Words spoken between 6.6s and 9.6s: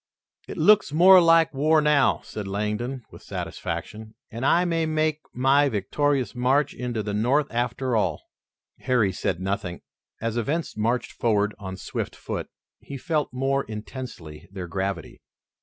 into the North after all." Harry said